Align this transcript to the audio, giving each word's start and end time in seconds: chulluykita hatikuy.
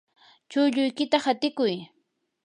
chulluykita 0.51 1.17
hatikuy. 1.25 1.75